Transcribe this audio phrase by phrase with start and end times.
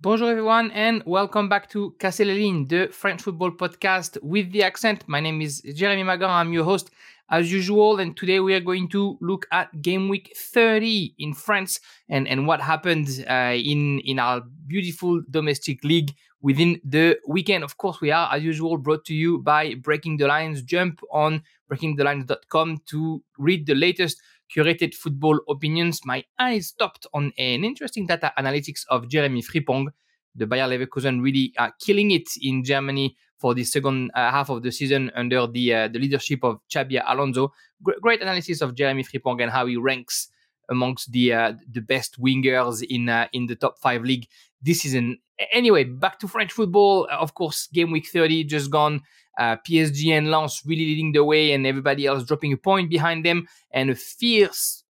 [0.00, 4.62] Bonjour everyone and welcome back to Casser Les Lignes, the French football podcast with the
[4.62, 5.02] accent.
[5.08, 6.30] My name is Jeremy Magan.
[6.30, 6.90] I'm your host
[7.30, 11.80] as usual and today we are going to look at game week 30 in France
[12.08, 17.64] and, and what happened uh, in, in our beautiful domestic league within the weekend.
[17.64, 20.62] Of course, we are as usual brought to you by Breaking the Lines.
[20.62, 24.22] Jump on breakingthelines.com to read the latest
[24.54, 29.88] curated football opinions, my eyes stopped on an interesting data analytics of Jeremy Frimpong.
[30.34, 34.62] The Bayer Leverkusen really are killing it in Germany for the second uh, half of
[34.62, 37.52] the season under the uh, the leadership of Xabi Alonso.
[37.82, 40.28] Gr- great analysis of Jeremy Frimpong and how he ranks
[40.68, 44.26] amongst the uh, the best wingers in uh, in the top five league
[44.62, 45.18] this season.
[45.52, 47.06] Anyway, back to French football.
[47.10, 49.02] Of course, game week 30 just gone.
[49.38, 53.24] Uh, PSG and Lens really leading the way, and everybody else dropping a point behind
[53.24, 54.84] them, and a fierce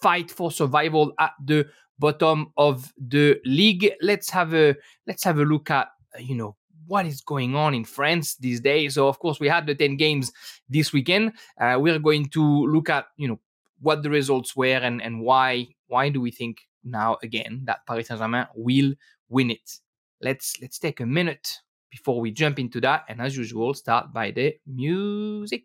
[0.00, 1.66] fight for survival at the
[1.98, 3.92] bottom of the league.
[4.00, 7.84] Let's have a let's have a look at you know what is going on in
[7.84, 8.94] France these days.
[8.94, 10.32] So of course we had the ten games
[10.68, 11.32] this weekend.
[11.60, 13.40] Uh, we're going to look at you know
[13.80, 18.08] what the results were and and why why do we think now again that Paris
[18.08, 18.94] Saint Germain will
[19.28, 19.78] win it.
[20.20, 21.60] Let's let's take a minute
[21.92, 25.64] before we jump into that, and as usual, start by the music.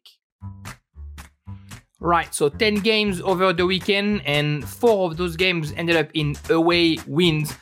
[2.00, 6.36] Right, so 10 games over the weekend, and four of those games ended up in
[6.50, 7.56] away wins.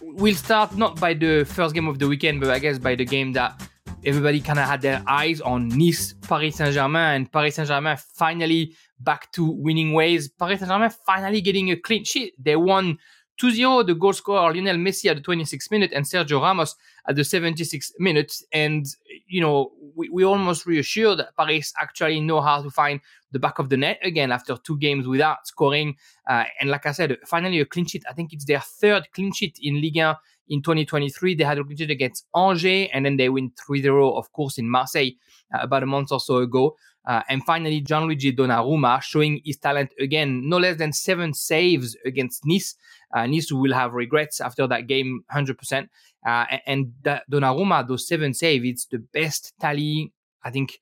[0.00, 3.04] We'll start not by the first game of the weekend, but I guess by the
[3.04, 3.68] game that
[4.04, 7.98] everybody kind of had their eyes on Nice, Paris Saint Germain, and Paris Saint Germain
[8.14, 10.28] finally back to winning ways.
[10.30, 12.34] Paris Saint Germain finally getting a clean sheet.
[12.42, 12.98] They won
[13.38, 16.74] 2 0, the goal scorer Lionel Messi at the 26th minute and Sergio Ramos
[17.08, 18.34] at the 76th minute.
[18.52, 18.86] And,
[19.26, 23.00] you know, we, we almost reassured that Paris actually know how to find
[23.32, 25.96] the back of the net again after two games without scoring.
[26.28, 28.04] Uh, and like I said, finally a clean sheet.
[28.08, 30.16] I think it's their third clean sheet in Ligue 1
[30.48, 31.34] in 2023.
[31.34, 34.68] They had a clean against Angers and then they win 3 0, of course, in
[34.68, 35.10] Marseille
[35.54, 36.76] uh, about a month or so ago.
[37.06, 42.44] Uh, and finally, Gianluigi Donnarumma showing his talent again, no less than seven saves against
[42.44, 42.74] Nice.
[43.14, 45.88] Uh, nice will have regrets after that game, 100%.
[46.26, 50.12] Uh, and that Donnarumma, those seven saves, it's the best tally,
[50.42, 50.80] I think,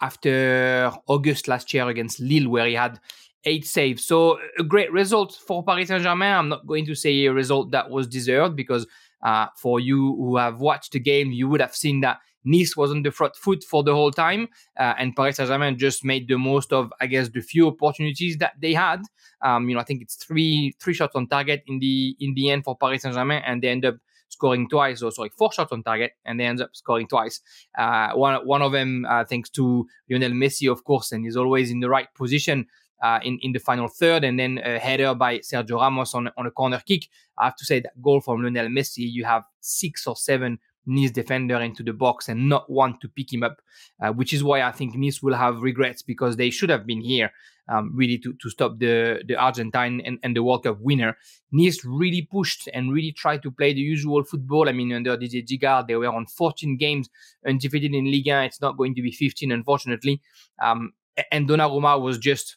[0.00, 2.98] after August last year against Lille, where he had
[3.44, 4.04] eight saves.
[4.04, 6.32] So a great result for Paris Saint-Germain.
[6.32, 8.86] I'm not going to say a result that was deserved because
[9.22, 12.90] uh, for you who have watched the game, you would have seen that Nice was
[12.90, 16.38] on the front foot for the whole time, uh, and Paris Saint-Germain just made the
[16.38, 19.02] most of, I guess, the few opportunities that they had.
[19.42, 22.48] Um, you know, I think it's three three shots on target in the in the
[22.48, 23.96] end for Paris Saint-Germain, and they end up
[24.30, 27.40] scoring twice, or sorry, four shots on target, and they end up scoring twice.
[27.78, 31.70] Uh, one one of them uh, thanks to Lionel Messi, of course, and he's always
[31.70, 32.66] in the right position.
[33.02, 36.44] Uh, in, in the final third, and then a header by Sergio Ramos on, on
[36.44, 37.08] a corner kick.
[37.38, 41.10] I have to say that goal from Lionel Messi, you have six or seven Nice
[41.10, 43.60] defender into the box and not want to pick him up,
[44.02, 47.00] uh, which is why I think Nice will have regrets because they should have been
[47.00, 47.32] here
[47.70, 51.16] um, really to, to stop the, the Argentine and, and the World Cup winner.
[51.52, 54.68] Nice really pushed and really tried to play the usual football.
[54.68, 57.08] I mean, under Didier Digard, they were on 14 games
[57.46, 58.42] undefeated in Liga.
[58.42, 60.20] It's not going to be 15, unfortunately.
[60.60, 60.92] Um,
[61.30, 62.56] and Donnarumma was just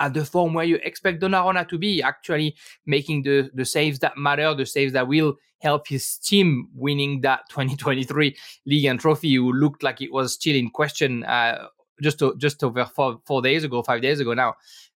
[0.00, 2.56] at the form where you expect Donnarumma to be, actually
[2.86, 7.40] making the, the saves that matter, the saves that will help his team winning that
[7.50, 8.34] 2023
[8.64, 11.66] league and trophy, who looked like it was still in question uh,
[12.02, 14.54] just to, just over four, four days ago, five days ago now.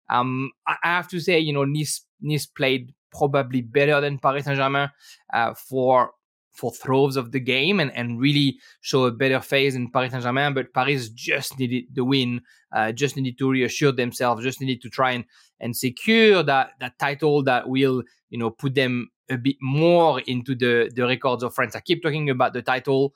[0.09, 4.57] Um, I have to say, you know, Nice, nice played probably better than Paris Saint
[4.57, 4.89] Germain
[5.33, 6.11] uh, for
[6.53, 10.23] for throws of the game and, and really show a better phase in Paris Saint
[10.23, 10.53] Germain.
[10.53, 12.41] But Paris just needed the win,
[12.73, 15.23] uh, just needed to reassure themselves, just needed to try and,
[15.61, 20.53] and secure that, that title that will, you know, put them a bit more into
[20.53, 21.73] the, the records of France.
[21.73, 23.13] I keep talking about the title.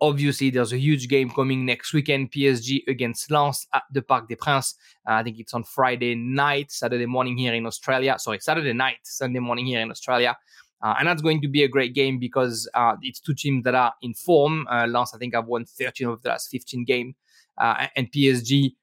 [0.00, 4.36] Obviously, there's a huge game coming next weekend PSG against Lens at the Parc des
[4.36, 4.74] Princes.
[5.08, 8.16] Uh, I think it's on Friday night, Saturday morning here in Australia.
[8.18, 10.36] Sorry, Saturday night, Sunday morning here in Australia.
[10.80, 13.74] Uh, and that's going to be a great game because uh, it's two teams that
[13.74, 14.66] are in form.
[14.70, 17.14] Uh, Lens, I think, have won 13 of the last 15 games.
[17.56, 18.74] Uh, and PSG,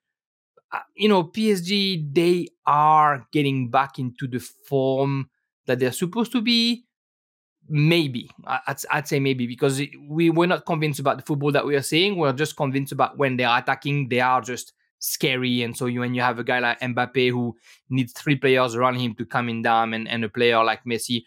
[0.73, 5.29] uh, you know, PSG, they are getting back into the form
[5.65, 6.84] that they're supposed to be.
[7.67, 8.29] Maybe.
[8.45, 11.81] I'd, I'd say maybe because we were not convinced about the football that we are
[11.81, 12.17] seeing.
[12.17, 15.63] We're just convinced about when they're attacking, they are just scary.
[15.63, 17.55] And so you, when you have a guy like Mbappe who
[17.89, 21.23] needs three players around him to come in down and, and a player like Messi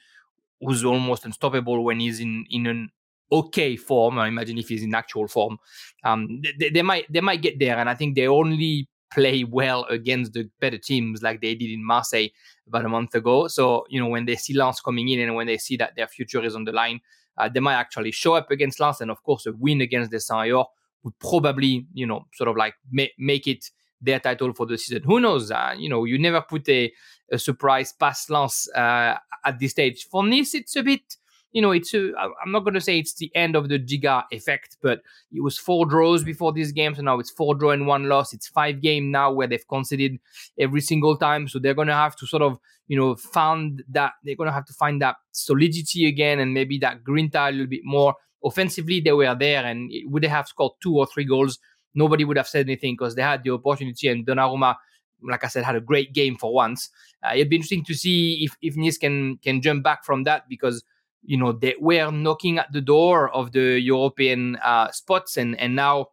[0.61, 2.91] who's almost unstoppable when he's in in an
[3.31, 4.19] okay form.
[4.19, 5.59] I imagine if he's in actual form,
[6.05, 9.85] um, they, they might they might get there, and I think they only play well
[9.85, 12.29] against the better teams like they did in Marseille
[12.67, 13.49] about a month ago.
[13.49, 16.07] So, you know, when they see Lens coming in and when they see that their
[16.07, 17.01] future is on the line,
[17.37, 19.01] uh, they might actually show up against Lens.
[19.01, 20.55] And of course, a win against the Saint
[21.03, 23.71] would probably, you know, sort of like ma- make it
[24.01, 25.03] their title for the season.
[25.05, 25.51] Who knows?
[25.51, 26.93] Uh, you know, you never put a,
[27.33, 30.07] a surprise past Lens uh, at this stage.
[30.11, 31.17] For Nice, it's a bit
[31.53, 32.13] you know, it's a,
[32.43, 35.01] I'm not going to say it's the end of the Giga effect, but
[35.33, 36.95] it was four draws before this game.
[36.95, 38.33] So now it's four draw and one loss.
[38.33, 40.19] It's five game now where they've conceded
[40.59, 41.49] every single time.
[41.49, 44.53] So they're going to have to sort of, you know, found that they're going to
[44.53, 48.15] have to find that solidity again and maybe that grinta a little bit more.
[48.45, 51.59] Offensively, they were there and would they have scored two or three goals?
[51.95, 54.77] Nobody would have said anything because they had the opportunity and Donnarumma
[55.23, 56.91] like I said, had a great game for once.
[57.25, 60.49] Uh, it'd be interesting to see if if Nice can can jump back from that
[60.49, 60.85] because
[61.23, 65.75] you know they were knocking at the door of the European uh, spots, and and
[65.77, 66.09] now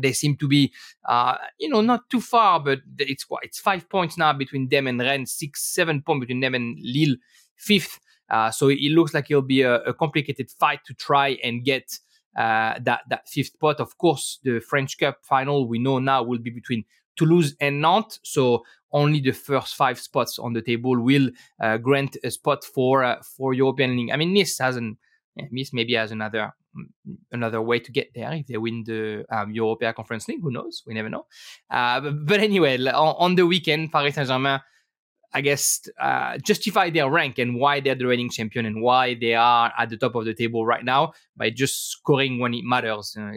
[0.00, 0.72] they seem to be
[1.08, 4.98] uh, you know not too far, but it's it's five points now between them and
[5.00, 7.16] Rennes, six seven points between them and Lille,
[7.56, 8.00] fifth.
[8.28, 11.96] Uh, so it looks like it'll be a, a, complicated fight to try and get
[12.36, 13.80] uh, that that fifth spot.
[13.80, 16.84] Of course, the French Cup final we know now will be between
[17.16, 18.20] Toulouse and Nantes.
[18.22, 21.30] So only the first five spots on the table will
[21.60, 24.10] uh, grant a spot for uh, for European League.
[24.10, 24.98] I mean, Nice hasn't.
[25.34, 29.24] yeah, Nice maybe has another mm, another way to get there if they win the
[29.30, 30.42] um, European Conference League.
[30.42, 30.82] Who knows?
[30.86, 31.26] We never know.
[31.70, 34.60] Uh, but, but, anyway, on, on, the weekend, Paris Saint Germain.
[35.34, 39.34] I guess uh, justify their rank and why they're the reigning champion and why they
[39.34, 43.14] are at the top of the table right now by just scoring when it matters,
[43.20, 43.32] uh,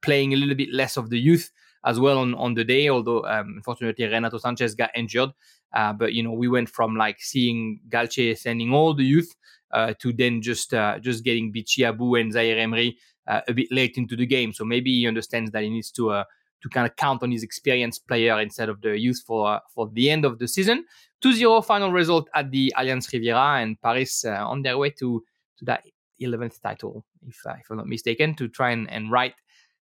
[0.00, 1.50] playing a little bit less of the youth,
[1.84, 5.30] as well on, on the day, although um, unfortunately Renato Sanches got injured.
[5.72, 9.34] Uh, but you know, we went from like seeing Galtier sending all the youth
[9.72, 12.96] uh, to then just uh, just getting Bichi Abou and Zaire Emery
[13.26, 14.52] uh, a bit late into the game.
[14.52, 16.24] So maybe he understands that he needs to uh,
[16.62, 19.90] to kind of count on his experienced player instead of the youth for uh, for
[19.92, 20.84] the end of the season.
[21.24, 25.24] 2-0 final result at the Allianz Riviera and Paris on their way to
[25.58, 25.84] to that
[26.20, 29.34] 11th title, if, if I'm not mistaken, to try and, and write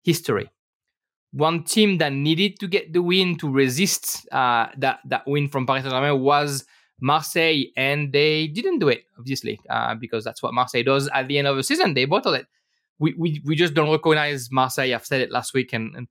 [0.04, 0.50] history
[1.32, 5.66] one team that needed to get the win to resist uh, that that win from
[5.66, 6.66] Paris Saint-Germain was
[7.00, 11.38] Marseille, and they didn't do it, obviously, uh, because that's what Marseille does at the
[11.38, 11.94] end of the season.
[11.94, 12.48] They bottle it.
[13.00, 14.94] We, we we just don't recognize Marseille.
[14.94, 16.08] I've said it last week and and,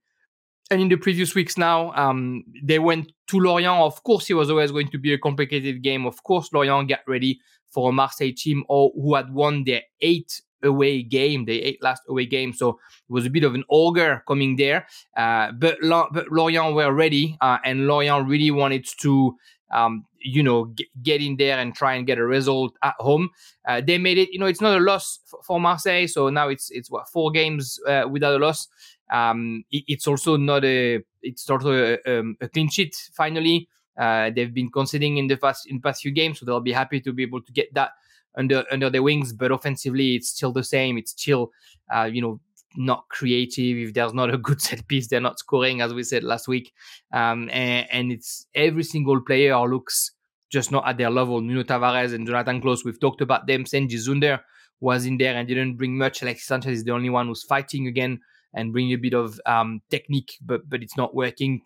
[0.71, 1.93] and in the previous weeks now.
[1.93, 3.81] Um, they went to Lorient.
[3.81, 6.07] Of course, it was always going to be a complicated game.
[6.07, 7.41] Of course, Lorient got ready
[7.71, 12.03] for a Marseille team or who had won their eight away game, the eight last
[12.09, 12.53] away game.
[12.53, 14.87] So it was a bit of an ogre coming there.
[15.17, 19.37] Uh, but, but Lorient were ready, uh, and Lorient really wanted to,
[19.71, 23.31] um, you know, g- get in there and try and get a result at home.
[23.67, 24.31] Uh, they made it.
[24.33, 26.07] You know, it's not a loss f- for Marseille.
[26.07, 28.69] So now it's it's what four games uh, without a loss.
[29.13, 31.01] Um, it, it's also not a.
[31.23, 32.97] It's also a, um, a clean sheet.
[33.15, 33.69] Finally,
[33.99, 37.01] uh, they've been conceding in the past in past few games, so they'll be happy
[37.01, 37.93] to be able to get that
[38.37, 39.33] under under their wings.
[39.33, 40.99] But offensively, it's still the same.
[40.99, 41.51] It's still,
[41.95, 42.41] uh, you know,
[42.77, 43.89] not creative.
[43.89, 46.73] If there's not a good set piece, they're not scoring, as we said last week.
[47.13, 50.13] Um, and, and, it's every single player looks
[50.51, 51.41] just not at their level.
[51.41, 53.65] Nuno Tavares and Jonathan Clauss, we've talked about them.
[53.65, 54.41] Cengiz Ünder
[54.81, 56.23] was in there and didn't bring much.
[56.23, 58.21] Alexis Sanchez is the only one who's fighting again
[58.55, 61.63] and bringing a bit of um, technique, but but it's not working.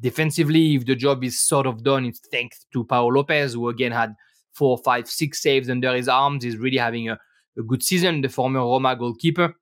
[0.00, 3.92] Defensively, if the job is sort of done, it's thanks to Pau Lopez, who again
[3.92, 4.14] had
[4.56, 6.44] four, five, six saves under his arms.
[6.44, 7.18] He's really having a,
[7.58, 9.54] a good season, the former Roma goalkeeper.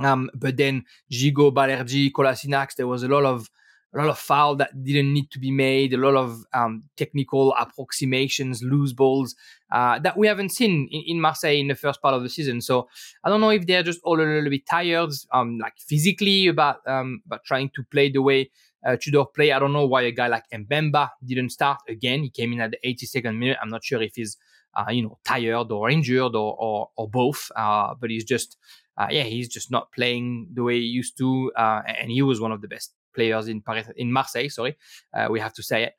[0.00, 3.48] Um, but then Gigot, Balerdi, Kolasinac, there was a lot of
[3.94, 7.54] a lot of foul that didn't need to be made, a lot of um, technical
[7.58, 9.34] approximations, loose balls
[9.72, 12.60] uh, that we haven't seen in, in, Marseille in the first part of the season.
[12.60, 12.86] So
[13.24, 16.86] I don't know if they're just all a little bit tired, um, like physically about
[16.86, 18.50] um, about trying to play the way
[18.86, 19.52] uh, Tudor play.
[19.52, 22.22] I don't know why a guy like Mbemba didn't start again.
[22.22, 23.58] He came in at the 82nd minute.
[23.60, 24.36] I'm not sure if he's
[24.76, 27.50] uh, you know tired or injured or or, or both.
[27.56, 28.56] Uh, but he's just
[28.96, 31.52] uh, yeah he's just not playing the way he used to.
[31.56, 34.48] Uh, and he was one of the best players in Paris in Marseille.
[34.48, 34.76] Sorry,
[35.14, 35.94] uh, we have to say it.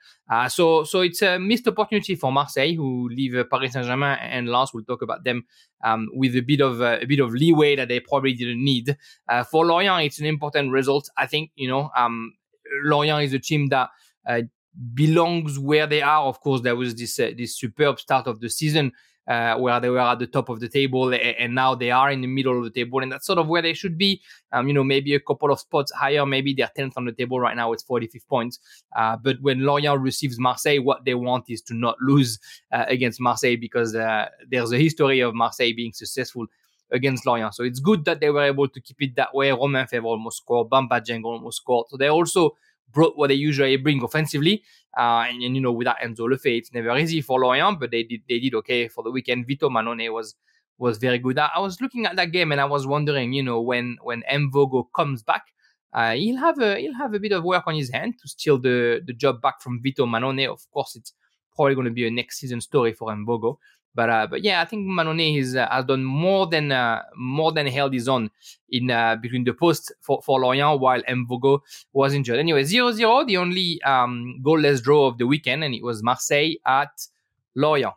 [0.51, 4.73] so so it's a missed opportunity for Marseille who leave Paris Saint Germain and Lens.
[4.73, 5.45] We'll talk about them
[5.83, 8.95] um, with a bit of a bit of leeway that they probably didn't need.
[9.51, 11.09] for Lorient, it's an important result.
[11.17, 11.91] I think you know.
[11.97, 12.33] Um,
[12.83, 13.89] Lorient is a team that
[14.27, 14.41] uh,
[14.93, 16.23] belongs where they are.
[16.25, 18.91] Of course, there was this uh, this superb start of the season
[19.29, 22.21] uh, where they were at the top of the table, and now they are in
[22.21, 24.19] the middle of the table, and that's sort of where they should be.
[24.51, 27.39] Um, you know, maybe a couple of spots higher, maybe they're tenth on the table
[27.39, 27.71] right now.
[27.71, 28.59] It's 45 points.
[28.95, 32.39] Uh, but when Lorient receives Marseille, what they want is to not lose
[32.71, 36.47] uh, against Marseille because uh, there's a history of Marseille being successful
[36.91, 37.53] against Lorient.
[37.53, 39.51] So it's good that they were able to keep it that way.
[39.51, 41.87] Romain Faivre almost scored, Bamba Dieng almost scored.
[41.89, 42.55] So they're also
[42.91, 44.63] brought what they usually bring offensively.
[44.97, 47.91] Uh, and, and, you know, without Enzo Le Fée, it's never easy for Lorient, but
[47.91, 49.45] they did they did okay for the weekend.
[49.45, 50.35] Vito Mannone was
[50.79, 51.37] was very good.
[51.37, 54.23] I, I was looking at that game and I was wondering, you know, when when
[54.31, 55.43] Mvogo comes back,
[55.93, 58.57] uh, he'll have a he'll have a bit of work on his hand to steal
[58.57, 60.51] the the job back from Vito Mannone.
[60.51, 61.13] Of course, it's
[61.55, 63.57] probably going to be a next season story for Mvogo.
[63.99, 67.51] But uh, but yeah, I think Mannone is, uh, has done more than uh, more
[67.51, 68.29] than held his own
[68.69, 71.59] in uh, between the posts for, for Lorient while Mvogo
[71.91, 72.39] was injured.
[72.39, 76.93] Anyway, 0-0, the only um, goalless draw of the weekend, and it was Marseille at
[77.55, 77.93] Lorient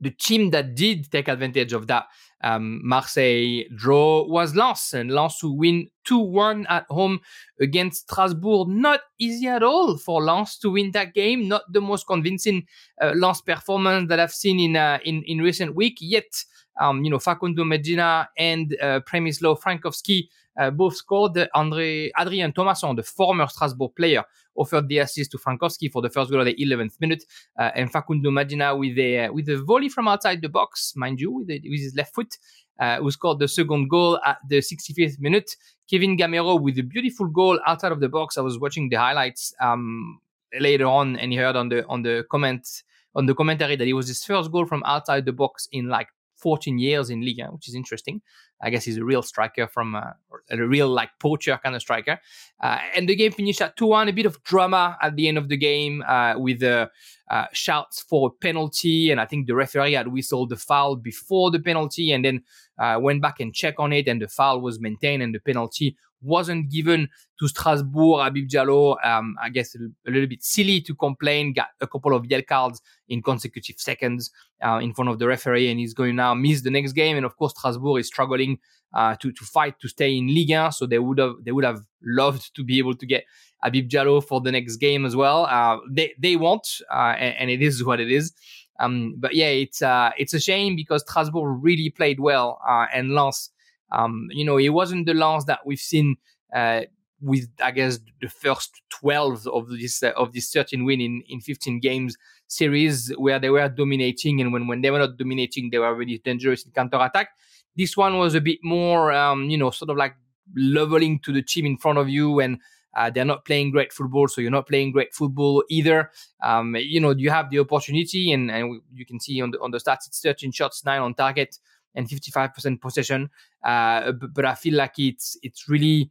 [0.00, 2.06] the team that did take advantage of that
[2.42, 7.20] um, Marseille draw was Lens, and Lens who win 2-1 at home
[7.60, 8.68] against Strasbourg.
[8.68, 11.48] Not easy at all for Lens to win that game.
[11.48, 12.66] Not the most convincing
[13.00, 15.98] uh, Lens performance that I've seen in uh, in, in recent week.
[16.00, 16.44] Yet,
[16.80, 20.28] um, you know, Facundo Medina and uh, Przemysław Frankowski
[20.68, 21.48] both scored.
[21.54, 24.24] Andre Adrien Thomasson, the former Strasbourg player,
[24.54, 27.24] offered the assist to Frankowski for the first goal of the 11th minute,
[27.58, 31.30] uh, and Facundo Medina with a with a volley from outside the box, mind you,
[31.30, 32.36] with, a, with his left foot.
[32.80, 35.54] Uh, who scored the second goal at the 65th minute.
[35.86, 38.38] Kevin Gameiro with a beautiful goal outside of the box.
[38.38, 40.18] I was watching the highlights um,
[40.58, 42.66] later on, and he heard on the on the comment
[43.14, 46.08] on the commentary that it was his first goal from outside the box in like
[46.36, 48.22] 14 years in Liga, which is interesting.
[48.62, 50.12] I guess he's a real striker from uh,
[50.50, 52.18] a real like poacher kind of striker.
[52.60, 54.08] Uh, and the game finished at 2 1.
[54.08, 56.90] A bit of drama at the end of the game uh, with the
[57.30, 59.10] uh, shouts for a penalty.
[59.10, 62.42] And I think the referee had whistled the foul before the penalty and then
[62.78, 64.08] uh, went back and checked on it.
[64.08, 67.08] And the foul was maintained and the penalty wasn't given
[67.38, 68.24] to Strasbourg.
[68.24, 72.26] Habib Diallo, um, I guess, a, little bit silly to complain, got a couple of
[72.26, 74.30] yellow cards in consecutive seconds
[74.64, 77.16] uh, in front of the referee, and he's going now miss the next game.
[77.16, 78.58] And of course, Strasbourg is struggling
[78.92, 81.64] uh, to to fight to stay in Ligue 1, so they would have they would
[81.64, 83.24] have loved to be able to get
[83.62, 85.46] Habib Diallo for the next game as well.
[85.46, 88.32] Uh, they they won't, uh, and, and, it is what it is.
[88.78, 93.14] Um, but yeah, it's uh, it's a shame because Strasbourg really played well, uh, and
[93.14, 93.50] Lens
[93.92, 96.16] um, you know, it wasn't the Lens that we've seen
[96.54, 96.82] uh,
[97.20, 101.40] with, I guess, the first 12 of this uh, of this 13 win in, in
[101.40, 102.16] 15 games
[102.46, 106.18] series where they were dominating, and when, when they were not dominating, they were really
[106.18, 107.30] dangerous in counter attack.
[107.76, 110.14] This one was a bit more, um, you know, sort of like
[110.56, 112.58] leveling to the team in front of you and
[112.94, 116.10] uh, they're not playing great football, so you're not playing great football either.
[116.42, 119.70] Um, you know, you have the opportunity, and, and you can see on the on
[119.70, 121.58] the stats, it's 13 shots, nine on target,
[121.94, 123.30] and 55% possession.
[123.64, 126.10] Uh, but, but, I feel like it's it's really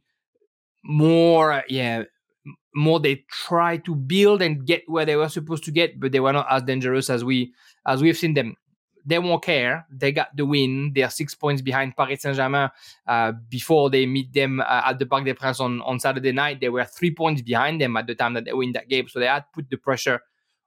[0.82, 2.04] more yeah
[2.74, 6.20] more they try to build and get where they were supposed to get, but they
[6.20, 7.52] were not as dangerous as we
[7.86, 8.56] as we've seen them.
[9.04, 9.86] They won't care.
[9.90, 10.92] They got the win.
[10.94, 12.68] They are six points behind Paris Saint Germain
[13.06, 16.60] uh, before they meet them uh, at the Parc des Princes on, on Saturday night.
[16.60, 19.08] They were three points behind them at the time that they win that game.
[19.08, 20.20] So they had put the pressure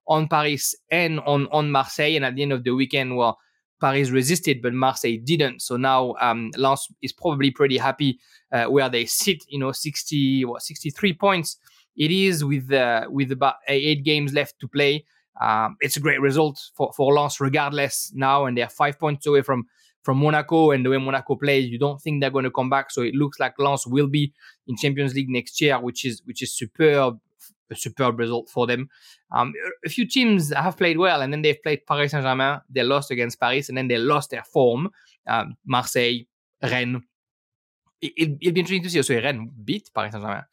[0.08, 2.16] on Paris and on, on Marseille.
[2.16, 3.38] And at the end of the weekend, well,
[3.80, 5.62] Paris resisted, but Marseille didn't.
[5.62, 8.20] So now um, Lens is probably pretty happy
[8.52, 9.44] uh, where they sit.
[9.48, 11.58] You know, 60 what 63 points.
[11.96, 15.06] It is with uh, with about eight games left to play.
[15.40, 19.42] Um, it's a great result for for Lens, regardless now, and they're five points away
[19.42, 19.68] from
[20.02, 20.72] from Monaco.
[20.72, 22.92] And the way Monaco plays, you don't think they're going to come back.
[22.92, 24.34] So it looks like Lens will be
[24.68, 27.20] in Champions League next year, which is which is superb
[27.74, 28.90] a superb result for them.
[29.32, 29.54] Um,
[29.86, 32.62] a few teams have played well, and then they've played Paris Saint Germain.
[32.70, 34.90] They lost against Paris, and then they lost their form.
[35.28, 36.20] Um, Marseille,
[36.62, 37.04] Rennes.
[38.02, 40.44] It, will be interesting to see also Rennes beat Paris Saint Germain,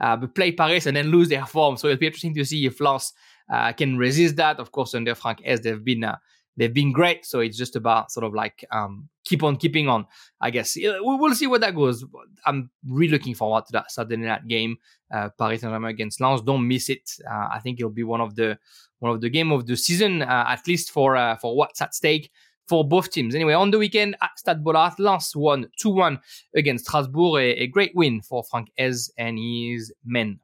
[0.00, 1.76] uh, but play Paris and then lose their form.
[1.76, 3.12] So it'll be interesting to see if Lens
[3.52, 4.58] uh, can resist that.
[4.58, 6.16] Of course, under Franck Haise, they've been uh,
[6.58, 7.24] they've been great.
[7.24, 10.06] So it's just about sort of like um, keep on keeping on.
[10.40, 12.04] I guess we'll see where that goes.
[12.44, 14.76] I'm really looking forward to that Saturday night game,
[15.14, 16.42] uh, Paris Saint Germain against Lens.
[16.42, 17.10] Don't miss it.
[17.30, 18.58] Uh, I think it'll be one of the
[18.98, 21.94] one of the game of the season, uh, at least for uh, for what's at
[21.94, 22.30] stake
[22.68, 23.34] for both teams.
[23.34, 26.20] Anyway, on the weekend at Stade Bollaert, Lens won 2-1
[26.54, 27.40] against Strasbourg.
[27.40, 30.38] A, a great win for Franck Haise and his men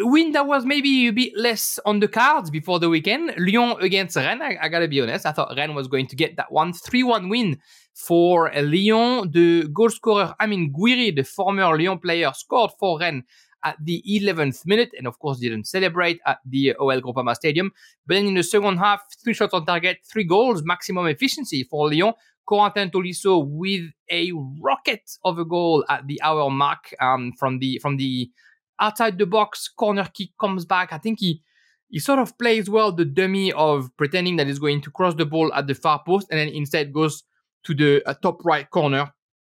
[0.00, 3.34] win that was maybe a bit less on the cards before the weekend.
[3.38, 4.42] Lyon against Rennes.
[4.42, 5.26] I, I, gotta be honest.
[5.26, 6.72] I thought Rennes was going to get that one.
[6.72, 7.58] 3-1 win
[7.94, 9.30] for Lyon.
[9.30, 13.24] The goal scorer, I mean, Gouiri, the former Lyon player, scored for Rennes
[13.64, 17.70] at the 11th minute and of course didn't celebrate at the OL Groupama Stadium.
[18.06, 21.90] But then in the second half, three shots on target, three goals, maximum efficiency for
[21.90, 22.14] Lyon.
[22.48, 27.78] Corentin Tolisso with a rocket of a goal at the hour mark um, from the
[27.78, 28.28] from the
[28.80, 30.92] outside the box corner kick comes back.
[30.92, 31.42] I think he
[31.88, 35.26] he sort of plays well the dummy of pretending that he's going to cross the
[35.26, 37.22] ball at the far post and then instead goes
[37.64, 39.12] to the uh, top right corner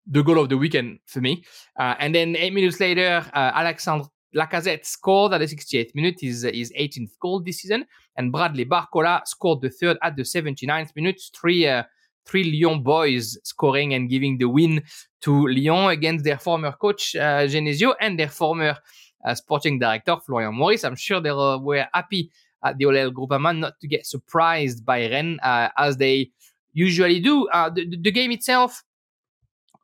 [0.06, 1.44] the goal of the weekend for me.
[1.78, 6.42] Uh, and then eight minutes later, uh, Alexandre Lacazette scored at the 68th minute, his,
[6.42, 7.86] his 18th goal this season.
[8.16, 11.20] And Bradley Barcola scored the third at the 79th minute.
[11.34, 11.84] Three, uh,
[12.24, 14.82] three Lyon boys scoring and giving the win
[15.22, 18.76] to Lyon against their former coach, uh, Genesio, and their former
[19.24, 20.84] uh, sporting director, Florian Maurice.
[20.84, 22.30] I'm sure they were happy
[22.62, 26.30] at the OLL Groupama not to get surprised by Rennes uh, as they
[26.72, 27.48] usually do.
[27.48, 28.82] Uh, the, the game itself,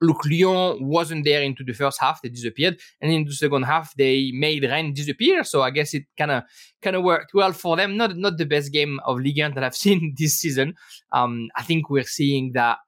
[0.01, 3.95] look, Lyon wasn't there into the first half; they disappeared, and in the second half
[3.97, 5.45] they made Rennes disappear.
[5.45, 6.45] So I guess it kind of
[6.83, 7.97] kind of worked well for them.
[7.97, 10.75] Not not the best game of Ligue 1 that I've seen this season.
[11.13, 12.79] Um, I think we're seeing that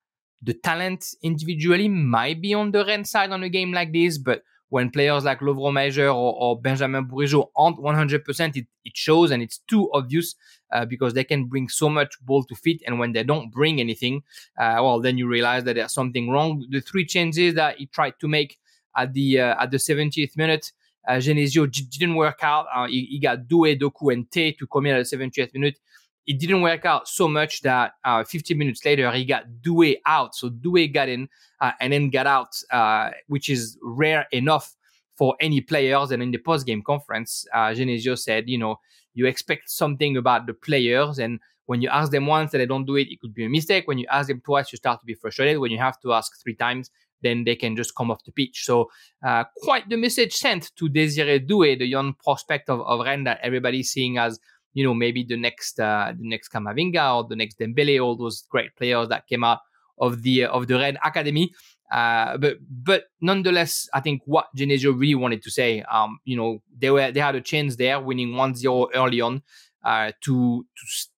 [0.42, 4.42] the talent individually might be on the Rennes side on a game like this, but
[4.72, 9.42] when players like Lovro Majer or, or, Benjamin Bourigeaud aren't 100%, it, it shows and
[9.42, 10.34] it's too obvious
[10.72, 12.80] uh, because they can bring so much ball to fit.
[12.86, 14.22] And when they don't bring anything,
[14.58, 16.66] uh, well, then you realize that there's something wrong.
[16.70, 18.58] The three changes that he tried to make
[18.96, 20.72] at the uh, at the 70th minute,
[21.06, 22.64] uh, Genesio didn't work out.
[22.74, 25.78] Uh, he, he, got Doué, Doku, and Tait to come in at the 70th minute.
[26.26, 30.34] It didn't work out so much that uh, 50 minutes later he got Doué out.
[30.34, 31.28] So Doué got in
[31.60, 34.74] uh, and then got out, uh, which is rare enough
[35.16, 36.10] for any players.
[36.10, 38.76] And in the post game conference, uh, Genesio said, you know,
[39.14, 41.18] you expect something about the players.
[41.18, 43.48] And when you ask them once and they don't do it, it could be a
[43.48, 43.86] mistake.
[43.86, 45.58] When you ask them twice, you start to be frustrated.
[45.58, 46.90] When you have to ask three times,
[47.22, 48.64] then they can just come off the pitch.
[48.64, 48.90] So
[49.24, 53.40] uh, quite the message sent to Desiree Doué, the young prospect of, of Rennes that
[53.42, 54.38] everybody's seeing as,
[54.74, 58.42] you know, maybe the next uh, the next Camavinga or the next Dembele, all those
[58.48, 59.60] great players that came out
[59.98, 61.52] of the of the Red Academy.
[61.92, 66.62] Uh, but but nonetheless, I think what Genesio really wanted to say, um, you know,
[66.78, 69.42] they were they had a chance there, winning 1-0 early on,
[69.84, 71.08] uh, to to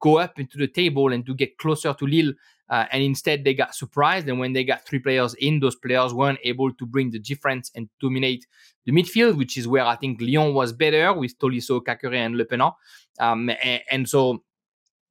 [0.00, 2.32] go up into the table and to get closer to Lille.
[2.70, 4.28] Uh, and instead, they got surprised.
[4.28, 7.70] And when they got three players in, those players weren't able to bring the difference
[7.74, 8.46] and dominate
[8.86, 12.74] the midfield, which is where I think Lyon was better with Tolisso, Caqueret, and Lepenant.
[13.20, 14.42] Um, and, and so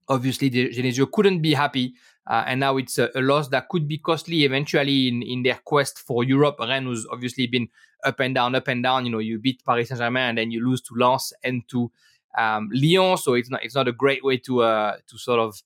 [0.10, 1.93] obviously the Genesio couldn't be happy
[2.25, 5.60] uh, and now it's a, a, loss that could be costly eventually in, in their
[5.65, 6.56] quest for Europe.
[6.60, 7.67] Rennes who's obviously been
[8.04, 9.06] up and down, up and down.
[9.06, 11.91] You know, you beat Paris Saint Germain and then you lose to Lens and to
[12.38, 13.17] um, Lyon.
[13.17, 15.62] So it's not it's not a great way to uh, to sort of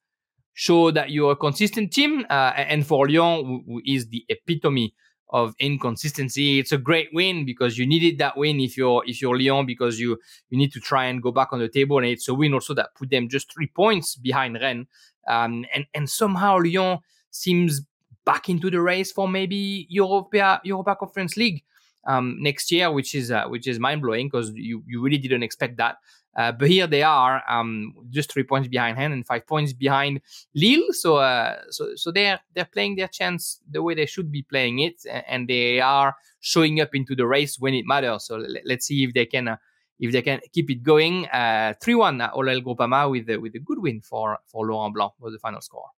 [0.58, 2.26] show that you're a consistent team.
[2.32, 4.96] Uh, and for Lyon, who, is the epitome
[5.30, 6.58] of inconsistency.
[6.58, 10.00] It's a great win because you needed that win if you're if you're Lyon because
[10.00, 10.18] you
[10.50, 12.74] you need to try and go back on the table and it's a win also
[12.74, 14.88] that put them just three points behind Rennes.
[15.28, 17.82] Um, and and somehow Lyon seems
[18.26, 21.62] back into the race for maybe Europa Europa Conference League
[22.08, 25.44] um, next year, which is uh, which is mind blowing because you you really didn't
[25.44, 25.98] expect that.
[26.38, 30.22] Uh, but here they are, um, just three points behind Rennes and five points behind
[30.54, 30.86] Lille.
[30.92, 34.80] So, uh, so, so they're they're playing their chance the way they should be playing
[34.80, 38.26] it, and they are showing up into the race when it matters.
[38.26, 39.58] So let's see if they can uh,
[40.00, 41.26] if they can keep it going.
[41.28, 45.14] Uh, three one at OLL Groupama with with a good win for for Laurent Blanc
[45.20, 45.90] was the final score.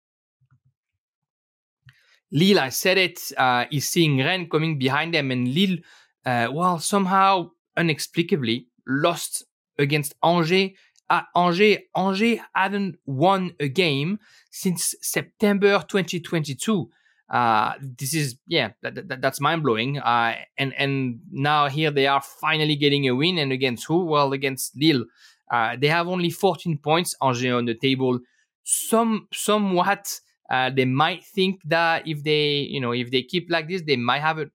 [2.31, 5.79] Lille, I said it, uh, is seeing Rennes coming behind them, and Lille,
[6.25, 9.45] uh, well, somehow inexplicably lost
[9.79, 10.71] against Angers.
[11.09, 14.19] At Angers, Angers hadn't won a game
[14.51, 16.89] since September 2022.
[17.29, 19.99] Uh, this is yeah, that, that, that's mind blowing.
[19.99, 24.05] Uh, and and now here they are finally getting a win, and against who?
[24.05, 25.05] Well, against Lille.
[25.51, 28.19] Uh, they have only 14 points, Angers on the table.
[28.63, 33.67] Some somewhat, uh, they might think that if they you know if they keep like
[33.67, 34.45] this, they might have a,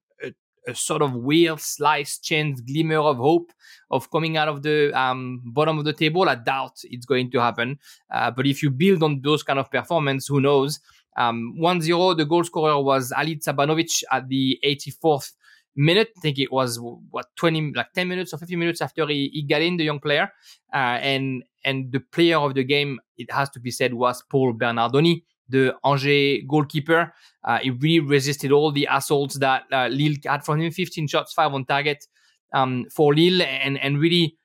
[0.66, 3.52] a sort of weird slice chance glimmer of hope
[3.90, 6.28] of coming out of the um, bottom of the table.
[6.28, 7.78] I doubt it's going to happen.
[8.10, 10.80] Uh, but if you build on those kind of performance, who knows?
[11.16, 15.32] Um, 1-0, the goal scorer was Ali Tsabanovic at the 84th
[15.76, 16.10] minute.
[16.16, 19.42] I think it was what 20, like 10 minutes or 15 minutes after he, he
[19.42, 20.30] got in, the young player.
[20.72, 24.52] Uh, and and the player of the game, it has to be said, was Paul
[24.52, 27.12] Bernardoni the Angers goalkeeper.
[27.44, 31.32] Uh, he really resisted all the assaults that uh, Lille had from him 15 shots,
[31.32, 32.06] five on target
[32.52, 34.36] um, for Lille, and, and really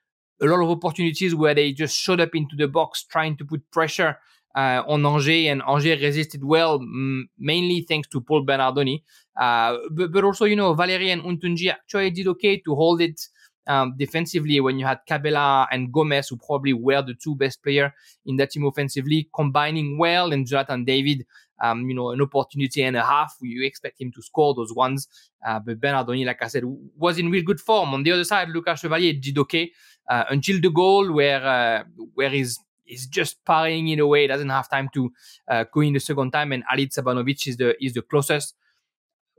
[0.41, 3.69] a lot of opportunities where they just showed up into the box trying to put
[3.71, 4.17] pressure
[4.55, 9.03] uh, on Angers, and Angers resisted well, m- mainly thanks to Paul Bernardoni.
[9.39, 13.21] Uh, but, but also, you know, Valeri and Untunji actually did okay to hold it
[13.67, 17.91] um, defensively when you had Cabella and Gomez, who probably were the two best players
[18.25, 21.25] in that team offensively, combining well, and Jonathan David,
[21.61, 23.35] um, you know, an opportunity and a half.
[23.41, 25.07] You expect him to score those ones.
[25.45, 26.63] Uh, but Bernardoni, like I said,
[26.97, 27.93] was in real good form.
[27.93, 29.71] On the other side, Lucas Chevalier did okay
[30.09, 34.49] uh, until the goal where uh, where he's is just parrying in a way, doesn't
[34.49, 35.11] have time to
[35.47, 38.55] uh, go in the second time, and Ali Tsabanovic is the is the closest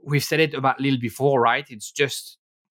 [0.03, 1.65] we've said it about Lille before, right?
[1.69, 2.37] It's just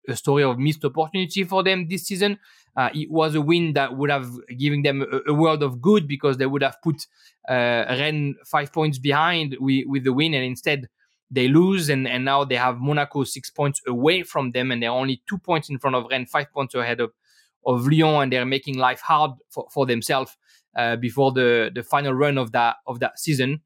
[0.09, 2.39] a story of missed opportunity for them this season.
[2.77, 6.09] Uh, it was a win that would have given them a, a, world of good
[6.09, 7.07] because they would have put
[7.49, 10.89] uh, Rennes five points behind with, with the win, and instead
[11.31, 14.91] they lose, and, and now they have Monaco six points away from them, and they're
[14.91, 17.13] only two points in front of Rennes, five points ahead of,
[17.67, 20.37] of Lyon, and they're making life hard for, for themselves
[20.77, 23.61] uh, before the, the final run of that of that season.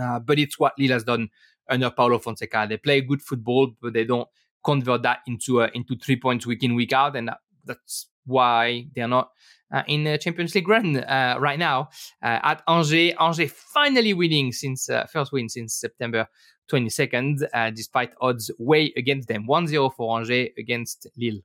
[0.00, 1.28] Uh, but it's what Lille has done
[1.68, 2.66] under Paulo Fonseca.
[2.68, 4.28] They play good football, but they don't
[4.64, 8.86] convert that into uh, into three points week in week out, and that, that's why
[8.94, 9.30] they're not
[9.72, 11.88] uh, in the Champions League run uh, right now.
[12.22, 16.26] Uh, at Angers, Angers finally winning since uh, first win since September
[16.70, 19.46] 22nd, uh, despite odds way against them.
[19.46, 21.40] 1-0 for Angers against Lille.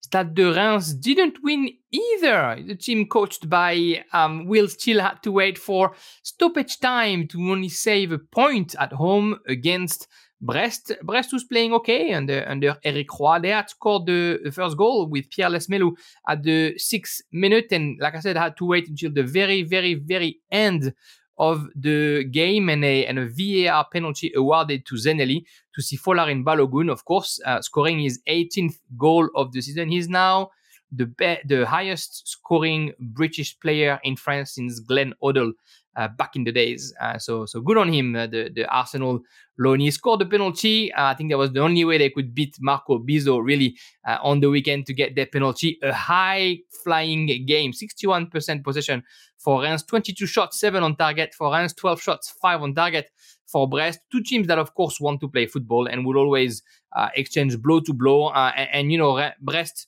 [0.00, 2.60] Stade de Reims didn't win either.
[2.66, 7.68] The team coached by um, Will still had to wait for stoppage time to only
[7.68, 10.08] save a point at home against
[10.40, 10.92] Brest.
[11.02, 13.38] Brest was playing okay under, under Eric Roy.
[13.40, 15.92] They had scored the, the first goal with Pierre Lees-Melou
[16.26, 17.68] at the sixth minute.
[17.72, 20.94] And like I said, I had to wait until the very, very, very end
[21.38, 26.44] of the game and a, and a VAR penalty awarded to Zeneli to see Folarin
[26.44, 29.90] Balogun, of course, uh, scoring his 18th goal of the season.
[29.90, 30.50] He's now
[30.92, 35.52] the be- the highest scoring British player in France since Glenn Hoddle
[35.96, 36.94] uh, back in the days.
[37.00, 39.20] Uh, so so good on him, uh, the the Arsenal
[39.58, 39.80] loan.
[39.80, 40.92] He scored the penalty.
[40.92, 43.76] Uh, I think that was the only way they could beat Marco Bizot really
[44.06, 45.78] uh, on the weekend to get their penalty.
[45.82, 49.02] A high flying game, 61% possession
[49.38, 53.10] for Reims, 22 shots, 7 on target for Reims, 12 shots, 5 on target
[53.46, 54.00] for Brest.
[54.10, 56.62] Two teams that, of course, want to play football and will always
[56.96, 58.30] uh, exchange blow to blow.
[58.30, 59.86] And, and, you know, Brest,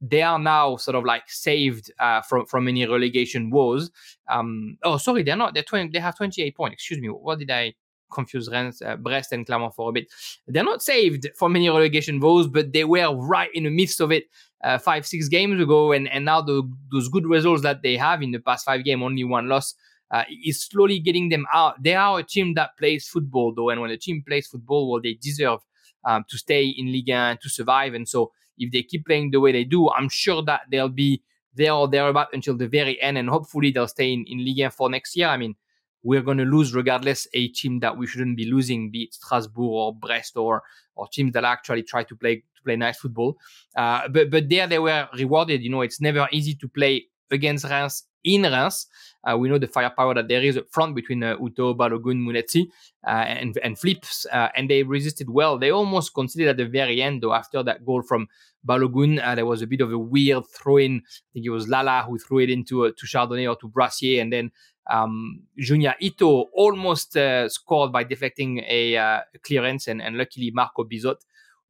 [0.00, 3.90] they are now sort of like saved uh, from from any relegation woes.
[4.28, 5.54] Um, oh, sorry, they're not.
[5.54, 6.74] They're 20, They have 28 points.
[6.74, 7.08] Excuse me.
[7.08, 7.74] What did I
[8.12, 10.08] confuse Rennes, uh, Brest and Clermont for a bit.
[10.46, 14.12] They're not saved from many relegation woes, but they were right in the midst of
[14.12, 14.24] it
[14.62, 15.92] uh, five, six games ago.
[15.92, 19.02] And, and now the, those good results that they have in the past five games,
[19.02, 19.74] only one loss,
[20.10, 21.82] uh, is slowly getting them out.
[21.82, 23.70] They are a team that plays football, though.
[23.70, 25.60] And when a team plays football, well, they deserve
[26.04, 27.94] um, to stay in Ligue 1, to survive.
[27.94, 31.22] And so if they keep playing the way they do, I'm sure that they'll be
[31.54, 33.18] there or thereabout until the very end.
[33.18, 35.28] And hopefully they'll stay in, in Ligue 1 for next year.
[35.28, 35.54] I mean,
[36.02, 39.70] we're going to lose regardless a team that we shouldn't be losing, be it Strasbourg
[39.70, 40.62] or Brest or
[40.94, 43.36] or teams that actually try to play to play nice football.
[43.76, 45.62] Uh, but but there they were rewarded.
[45.62, 48.86] You know, it's never easy to play against Reims in Reims.
[49.24, 52.66] Uh, we know the firepower that there is up front between uh, Houto, Balogun, Munetsi,
[53.06, 55.58] uh, and, and Flips, uh, and they resisted well.
[55.58, 58.28] They almost conceded at the very end, though, after that goal from
[58.66, 59.24] Balogun.
[59.24, 61.02] Uh, there was a bit of a weird throw in.
[61.04, 64.20] I think it was Lala who threw it into uh, to Chardonnet or to Brassier,
[64.20, 64.52] and then
[64.88, 71.16] um, Junya Ito almost uh, scored by deflecting a clearance, and, and, luckily Marco Bizot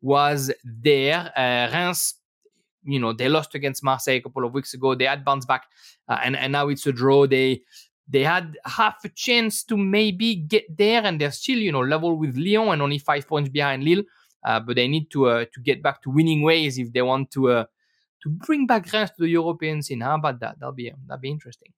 [0.02, 1.32] was there.
[1.34, 2.15] Reims,
[2.87, 4.94] you know, they lost against Marseille a couple of weeks ago.
[4.94, 5.64] They had bounced back,
[6.09, 7.27] uh, and, and now it's a draw.
[7.27, 7.62] They
[8.09, 12.16] they had half a chance to maybe get there, and they're still, you know, level
[12.16, 14.05] with Lyon and only five points behind Lille.
[14.44, 17.31] Uh, but they need to uh, to get back to winning ways if they want
[17.33, 17.66] to
[18.22, 20.01] to bring back Reims to the European scene.
[20.01, 20.59] How about that?
[20.59, 21.72] That'll be that'll be interesting.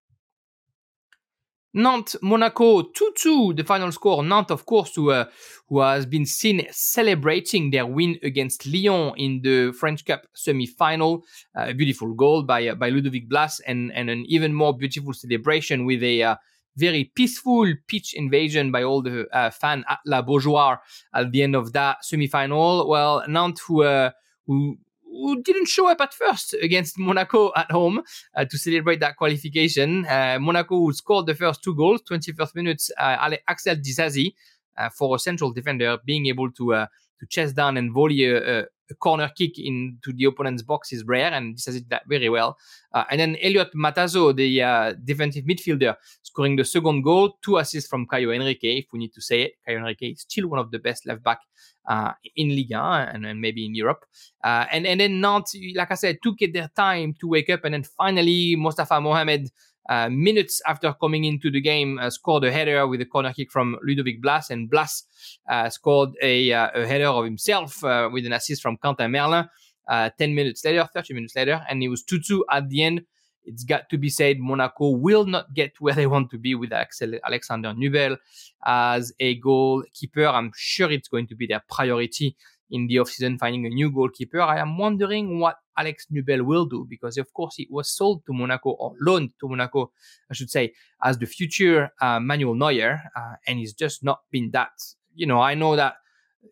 [1.75, 4.23] Nantes, Monaco 2 2, the final score.
[4.23, 5.27] Nantes, of course, who, uh,
[5.69, 11.25] who has been seen celebrating their win against Lyon in the French Cup semi final.
[11.57, 15.13] Uh, a beautiful goal by, uh, by Ludovic Blas, and, and an even more beautiful
[15.13, 16.37] celebration with a uh,
[16.77, 20.79] very peaceful pitch invasion by all the uh, fans at La Beaujoire
[21.13, 22.89] at the end of that semi final.
[22.89, 24.13] Well, Nantes, who, uh,
[24.47, 24.79] who
[25.19, 28.03] who didn't show up at first against Monaco at home
[28.37, 30.07] uh, to celebrate that qualification.
[30.07, 32.91] Uh, Monaco scored the first two goals, 21st minutes.
[32.99, 34.33] Uh, Axel Disasi
[34.77, 36.87] uh, for a central defender being able to uh,
[37.21, 38.65] to chase down and volley a, a,
[39.01, 42.57] corner kick into the opponent's box is rare, and Disasi did that very well.
[42.95, 48.07] Uh, and then Elliot Matazo, the defensive midfielder, scoring the second goal, two assists from
[48.07, 49.53] Caio Henrique, if we need to say it.
[49.67, 51.41] Caio Henrique is still one of the best left back
[51.89, 54.05] uh, in Liga and, and, maybe in Europe.
[54.45, 57.65] Uh, and, and then Nantes, like I said, took it their time to wake up.
[57.65, 59.51] And then finally, Mustafa Mohamed,
[59.89, 63.51] uh, minutes after coming into the game, uh, scored a header with a corner kick
[63.51, 64.51] from Ludovic Blas.
[64.51, 65.05] And Blas
[65.49, 69.49] uh, scored a, uh, a, header of himself with an assist from Quentin Merlin
[69.89, 71.65] 10 minutes later, 30 minutes later.
[71.71, 73.01] And it was 2 2 at the end
[73.45, 76.73] it's got to be said Monaco will not get where they want to be with
[76.73, 78.17] Alexander Nubel
[78.65, 80.27] as a goalkeeper.
[80.27, 82.37] I'm sure it's going to be their priority
[82.71, 84.41] in the offseason finding a new goalkeeper.
[84.41, 88.35] I am wondering what Alex Nubel will do because, of course, he was sold to
[88.35, 89.91] Monaco or loaned to Monaco,
[90.31, 94.51] I should say, as the future uh, Manuel Neuer, uh, and he's just not been
[94.51, 94.73] that
[95.19, 95.97] you know, I know that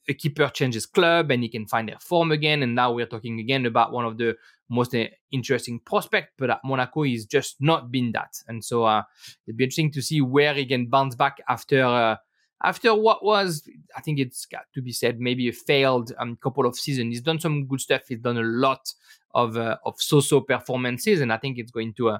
[0.08, 2.62] a keeper changes club and he can find their form again.
[2.62, 4.36] And now we're talking again about one of the
[4.68, 8.34] most uh, interesting prospect, but at Monaco, he's just not been that.
[8.48, 9.02] And so uh,
[9.46, 12.16] it'd be interesting to see where he can bounce back after uh,
[12.64, 16.64] after what was, I think it's got to be said, maybe a failed um, couple
[16.64, 17.12] of seasons.
[17.12, 18.02] He's done some good stuff.
[18.08, 18.92] He's done a lot
[19.34, 22.18] of uh, of so-so performances, and I think it's going to uh,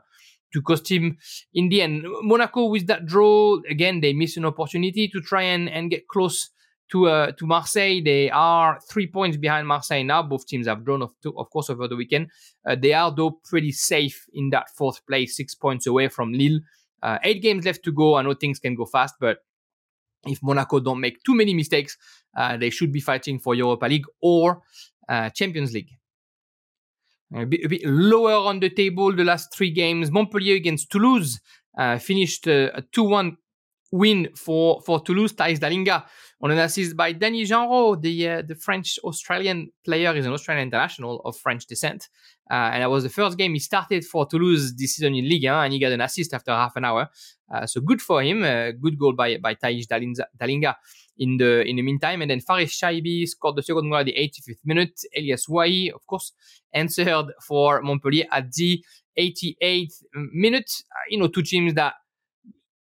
[0.53, 1.17] to cost him
[1.55, 2.05] in the end.
[2.23, 6.51] Monaco with that draw again, they miss an opportunity to try and, and get close
[6.91, 8.01] to uh, to Marseille.
[8.05, 10.23] They are three points behind Marseille now.
[10.23, 12.31] Both teams have drawn, of, of course, over the weekend.
[12.67, 16.61] Uh, they are though pretty safe in that fourth place, six points away from Lille.
[17.03, 18.17] Uh, eight games left to go.
[18.17, 19.39] I know things can go fast, but
[20.27, 21.97] if Monaco don't make too many mistakes,
[22.37, 24.63] uh, they should be fighting for Europa League or
[25.09, 25.91] uh, Champions League.
[27.35, 30.11] A bit, a bit, lower on the table the last three games.
[30.11, 31.41] Montpellier against Toulouse
[31.77, 33.37] uh, finished a 2 1
[33.93, 35.33] win for, for Toulouse.
[35.33, 36.05] Thijs Dallinga
[36.43, 40.69] on an assist by Danny Genreau, the uh, the French Australian player, is an Australian
[40.69, 42.09] international of French descent.
[42.51, 45.47] Uh, and that was the first game he started for Toulouse this season in Ligue
[45.47, 47.09] 1, and he got an assist after half an hour.
[47.53, 48.43] Uh, so good for him.
[48.43, 50.75] Uh, good goal by by Thijs Dallinga
[51.19, 52.23] in the in the meantime.
[52.23, 55.01] And then Faris Chaibi scored the second goal at the 85th minute.
[55.17, 56.33] Elye Wahi, of course,
[56.73, 58.85] answered for Montpellier at the
[59.19, 60.71] 88th minute.
[60.91, 61.95] Uh, you know, two teams that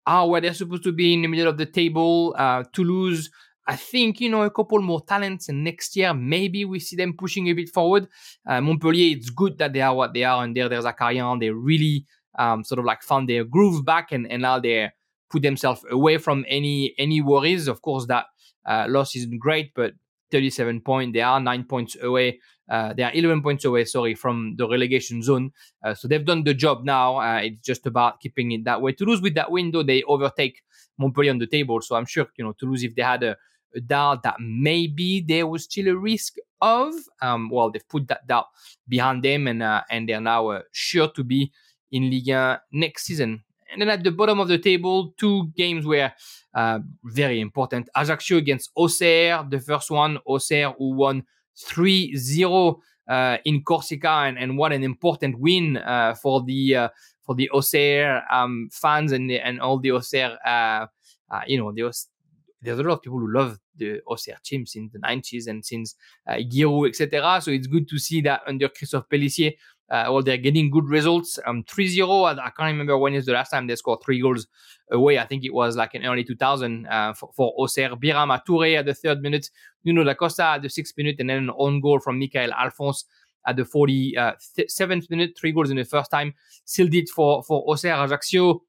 [0.08, 2.34] are where they're supposed to be in the middle of the table.
[2.36, 3.30] Uh, Toulouse,
[3.66, 7.14] I think, you know, a couple more talents, and next year maybe we see them
[7.16, 8.08] pushing a bit forward.
[8.46, 11.38] Uh, Montpellier, it's good that they are what they are under Der Zakarian.
[11.38, 12.06] They really
[12.38, 14.90] um, sort of like found their groove back, and, and now they
[15.30, 17.68] put themselves away from any any worries.
[17.68, 18.24] Of course, that
[18.66, 19.92] uh, loss isn't great, but
[20.30, 21.14] 37 points.
[21.14, 22.40] They are nine points away.
[22.68, 25.52] Uh, they are 11 points away, sorry, from the relegation zone.
[25.82, 27.18] Uh, so they've done the job now.
[27.18, 28.92] Uh, it's just about keeping it that way.
[28.92, 30.62] Toulouse, with that window, they overtake
[30.98, 31.80] Montpellier on the table.
[31.80, 33.36] So I'm sure, you know, Toulouse, if they had a,
[33.74, 38.26] a doubt that maybe there was still a risk of, um, well, they've put that
[38.26, 38.46] doubt
[38.88, 41.52] behind them and uh, and they're now uh, sure to be
[41.92, 43.42] in Ligue 1 next season.
[43.70, 46.10] And then at the bottom of the table, two games were
[46.54, 47.88] uh, very important.
[47.94, 51.24] Ajaccio against Auxerre, the first one, Auxerre who won
[51.66, 56.88] 3-0 uh, in Corsica and, and what an important win uh, for the uh,
[57.22, 60.86] for the Auxerre um, fans and the, and all the Auxerre uh,
[61.46, 61.92] you know the,
[62.60, 65.94] there's a lot of people who love the Auxerre team since the 90s and since
[66.26, 67.40] uh, Guy Roux etc.
[67.40, 69.54] So it's good to see that under Christophe Pélissier
[69.90, 71.38] uh, well, they're getting good results.
[71.46, 74.46] Um, 3-0, I, I, can't remember when is the last time they scored three goals
[74.90, 75.18] away.
[75.18, 77.96] I think it was like in early 2000 uh, for, for Auxerre.
[77.96, 79.50] Birama Touré at the third minute,
[79.84, 83.06] Nuno da Costa at the sixth minute, and then an own goal from Michael Alphonse
[83.46, 85.38] at the 47th uh, minute.
[85.38, 86.34] Three goals in the first time.
[86.66, 88.04] Sealed it for, for Auxerre.
[88.04, 88.62] Ajaccio.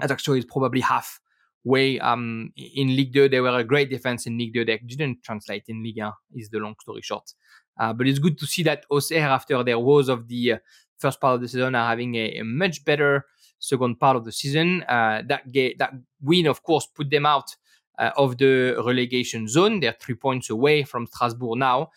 [0.00, 1.20] Ajaccio is probably half
[1.64, 3.28] way um, in Ligue 2.
[3.28, 4.64] They were a great defense in Ligue 2.
[4.64, 7.34] They didn't translate in Ligue 1, is the long story short.
[7.78, 10.58] Uh, but it's good to see that Auxerre, after their woes of the uh,
[10.98, 13.24] first part of the season, are having a, a much better
[13.58, 14.82] second part of the season.
[14.88, 17.54] Uh, that ga- that win, of course, put them out
[17.98, 19.80] uh, of the relegation zone.
[19.80, 21.90] They're three points away from Strasbourg now.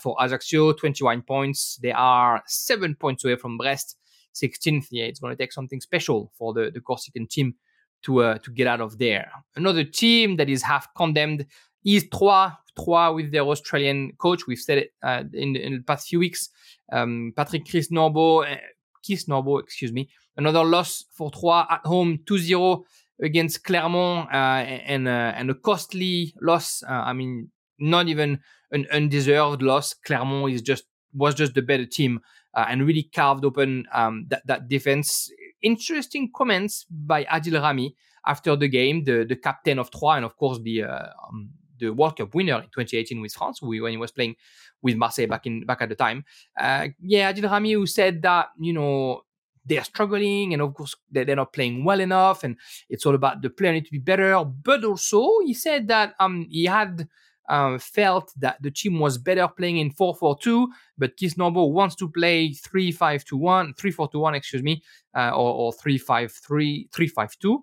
[0.00, 1.76] For Ajaccio, 21 points.
[1.82, 3.96] They are seven points away from Brest,
[4.32, 4.86] 16th.
[4.92, 7.56] Yeah, it's going to take something special for the, the Corsican team
[8.02, 9.30] to uh, to get out of there.
[9.56, 11.46] Another team that is half condemned
[11.84, 12.52] is Troyes.
[12.76, 14.46] Troyes with their Australian coach.
[14.46, 16.48] We've said it uh, in, in, the past few weeks.
[16.90, 18.56] Um, Patrick Kisnorbo, uh,
[19.02, 20.08] Keith Norbo, excuse me.
[20.36, 22.82] Another loss for Troyes at home, 2-0
[23.22, 26.82] against Clermont, uh, and uh, and a costly loss.
[26.82, 29.94] Uh, I mean, not even an undeserved loss.
[29.94, 32.20] Clermont is just was just the better team
[32.54, 35.30] uh, and really carved open um, that that defense.
[35.62, 37.94] Interesting comments by Adil Rami
[38.26, 41.50] after the game, the the captain of Troyes, and of course the um,
[41.82, 44.36] the World Cup winner in 2018 with France, when he was playing
[44.82, 46.24] with Marseille back in back at the time.
[46.58, 49.22] Uh, yeah, Adil Rami who said that you know
[49.64, 52.56] they're struggling and of course they're not playing well enough and
[52.88, 54.44] it's all about the player need to be better.
[54.44, 57.08] But also he said that um he had
[57.48, 62.50] um, felt that the team was better playing in 4-4-2, but Keith wants to play
[62.50, 64.82] 3-5-2-1, 3-4-2-1, excuse me,
[65.14, 67.58] uh, or, or 3-5-3, 3-5-2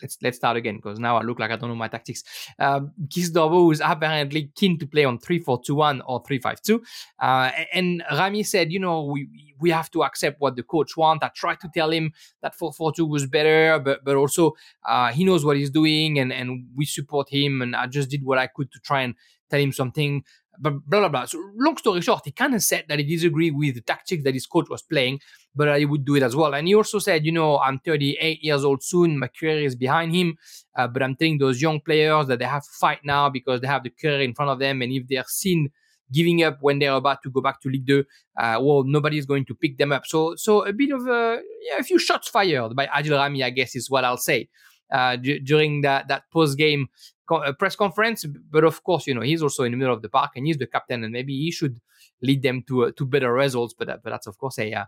[0.00, 2.22] let's let's start again because now I look like I don't know my tactics.
[2.58, 6.80] Um, Kisnorbo is apparently keen to play on 3-4-2-1 or 3-5-2.
[7.20, 9.28] Uh, and Rami said, you know, we
[9.60, 11.24] we have to accept what the coach wants.
[11.24, 14.52] I tried to tell him that 4-4-2 was better, but but also
[14.86, 17.62] uh, he knows what he's doing and, and we support him.
[17.62, 19.14] And I just did what I could to try and
[19.50, 20.24] tell him something
[20.58, 21.24] but blah blah blah.
[21.24, 24.34] So long story short, he kind of said that he disagreed with the tactics that
[24.34, 25.20] his coach was playing,
[25.54, 26.54] but he would do it as well.
[26.54, 29.18] And he also said, you know, I'm 38 years old soon.
[29.18, 30.36] My career is behind him,
[30.76, 33.66] uh, but I'm telling those young players that they have to fight now because they
[33.66, 35.70] have the career in front of them, and if they're seen
[36.12, 38.04] giving up when they're about to go back to League Two,
[38.36, 40.04] uh, well, nobody's going to pick them up.
[40.06, 43.50] So, so a bit of a, yeah, a few shots fired by Adil Rami, I
[43.50, 44.48] guess, is what I'll say
[44.92, 46.88] uh, d- during that that post game
[47.26, 48.24] co- press conference.
[48.24, 50.58] But of course, you know, he's also in the middle of the park and he's
[50.58, 51.80] the captain, and maybe he should
[52.20, 53.74] lead them to uh, to better results.
[53.78, 54.84] But but that's of course a uh,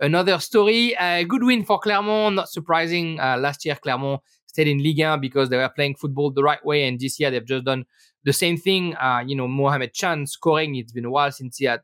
[0.00, 0.94] another story.
[0.98, 3.18] A good win for Clermont, not surprising.
[3.20, 6.64] Uh, last year, Clermont stayed in Ligue 1 because they were playing football the right
[6.64, 7.84] way, and this year they've just done
[8.24, 8.96] the same thing.
[8.96, 10.76] Uh, you know, Muhammed Cham scoring.
[10.76, 11.80] It's been a while since he had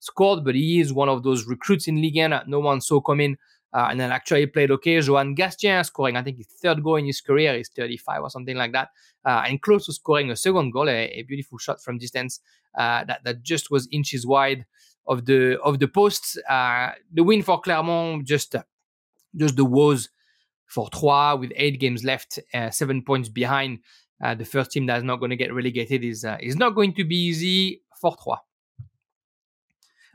[0.00, 3.00] scored, but he is one of those recruits in Ligue 1 that no one saw
[3.00, 3.36] coming.
[3.76, 4.98] Uh, and then actually played okay.
[5.00, 7.54] Johan Gastien scoring, I think, his third goal in his career.
[7.54, 8.88] He's 35 or something like that.
[9.22, 12.40] Uh, and close to scoring a second goal, a, a beautiful shot from distance
[12.74, 14.64] uh, that, that just was inches wide
[15.06, 16.38] of the of the posts.
[16.48, 18.56] Uh, the win for Clermont, just,
[19.36, 20.08] just the woes
[20.64, 23.80] for Troyes with eight games left, uh, seven points behind.
[24.24, 27.04] Uh, the first team that's not going to get relegated is, is not going to
[27.04, 28.45] be easy for Troyes.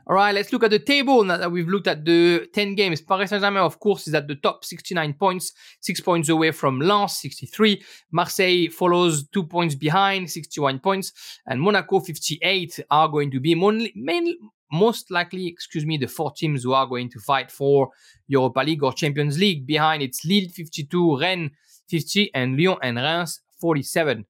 [0.06, 3.00] All right, let's look at the table now that we've looked at the 10 games.
[3.00, 7.18] Paris Saint-Germain, of course, is at the top, 69 points, six points away from Lens,
[7.18, 7.82] 63.
[8.10, 11.12] Marseille follows two points behind, 61 points.
[11.46, 14.38] And Monaco, 58, are going to be mainly, mainly
[14.72, 17.90] most likely, excuse me, the four teams who are going to fight for
[18.26, 19.66] Europa League or Champions League.
[19.66, 21.50] Behind it's Lille, 52, Rennes,
[21.88, 24.26] 50, and Lyon and Reims, 47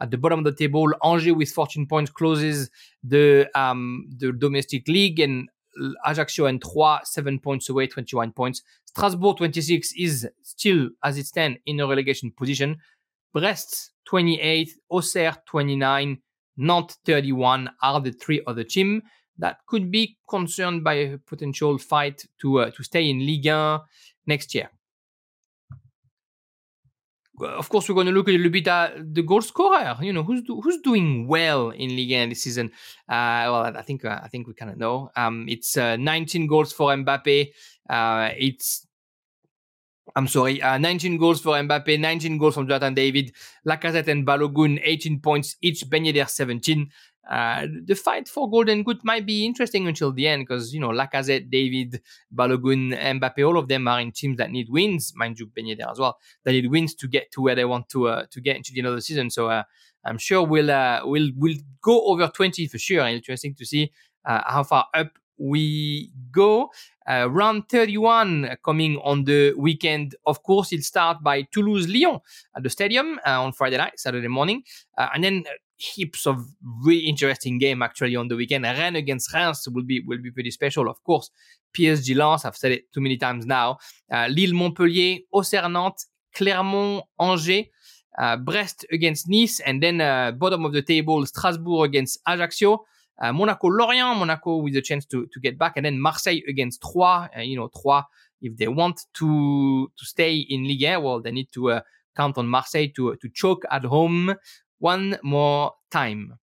[0.00, 0.92] at the bottom of the table.
[1.04, 2.70] Angers with 14 points closes
[3.02, 5.48] the um, the domestic league, and
[6.04, 8.62] Ajaccio and Troyes seven points away, 21 points.
[8.86, 12.78] Strasbourg 26 is still, as it stands, in a relegation position.
[13.32, 16.18] Brest 28, Auxerre 29,
[16.56, 19.02] Nantes 31 are the three other teams
[19.38, 23.80] that could be concerned by a potential fight to uh, to stay in Ligue 1
[24.26, 24.70] next year
[27.40, 29.96] of course, we're going to look a little bit at the goal scorer.
[30.00, 32.66] You know, who's do, who's doing well in Ligue 1 this season?
[33.08, 35.10] Uh, well, I think uh, I think we kind of know.
[35.16, 37.48] Um, it's uh, 19 goals for Mbappe.
[37.88, 38.86] Uh, it's
[40.14, 43.32] I'm sorry, uh, 19 goals for Mbappe, 19 goals from Jonathan David,
[43.66, 45.88] Lacazette and Balogun, 18 points each.
[45.90, 46.90] Ben Yedder 17
[47.30, 50.90] uh, the fight for Golden Boot might be interesting until the end because you know
[50.90, 52.00] Lacazette, David,
[52.34, 55.12] Balogun, Mbappe, all of them are in teams that need wins.
[55.16, 56.18] Mind you, Ben Yedder as well.
[56.44, 58.78] That need wins to get to where they want to uh, to get into the
[58.78, 59.30] end of the season.
[59.30, 59.64] So uh,
[60.04, 63.06] I'm sure we'll uh, we'll we'll go over 20 for sure.
[63.06, 63.92] Interesting to see
[64.24, 66.70] uh, how far up we go.
[67.08, 70.16] Uh, round 31 coming on the weekend.
[70.26, 72.20] Of course, it'll start by Toulouse Lyon
[72.56, 74.62] at the stadium uh, on Friday night, Saturday morning.
[74.98, 75.44] Uh, and then
[75.76, 76.46] heaps of
[76.82, 78.64] really interesting game actually on the weekend.
[78.64, 81.30] Rennes against Reims will be will be pretty special, of course.
[81.76, 83.78] PSG Lens, I've said it too many times now.
[84.10, 87.66] Uh, Lille Montpellier, Auxerre Nantes, Clermont Angers,
[88.18, 92.84] uh, Brest against Nice, and then uh, bottom of the table Strasbourg against Ajaccio.
[93.18, 96.82] Uh, Monaco Lorient, Monaco with a chance to, to get back, and then Marseille against
[96.82, 97.28] Troyes.
[97.36, 98.04] Uh, you know, Troyes,
[98.40, 101.80] if they want to to stay in Ligue 1, well, they need to uh,
[102.16, 104.34] count on Marseille to to choke at home
[104.78, 106.38] one more time.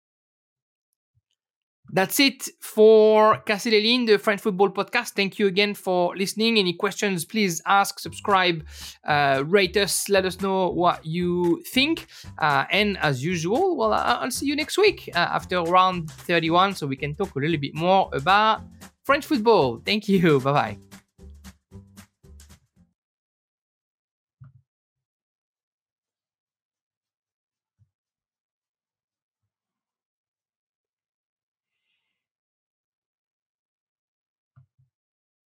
[1.94, 5.10] That's it for Casser les the French football podcast.
[5.10, 6.58] Thank you again for listening.
[6.58, 8.64] Any questions, please ask, subscribe,
[9.06, 12.06] uh, rate us, let us know what you think.
[12.38, 16.86] Uh, and as usual, well, I'll see you next week uh, after round 31 so
[16.86, 18.62] we can talk a little bit more about
[19.04, 19.82] French football.
[19.84, 20.40] Thank you.
[20.46, 21.01] Bye bye.